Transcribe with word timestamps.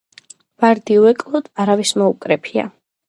ვარდი 0.63 0.97
უეკლოდ 1.01 1.51
არავის 1.65 1.93
მოუკრეფია. 2.03 2.67